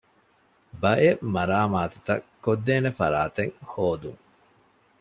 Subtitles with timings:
[0.81, 4.21] ބައެއް މަރާމާތުތައް ކޮށްދޭނެ ފަރާތެއް ހޯދުން